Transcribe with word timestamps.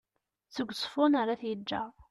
seg 0.55 0.67
uẓeffun 0.71 1.17
ar 1.21 1.27
at 1.33 1.41
yeğğer 1.47 1.91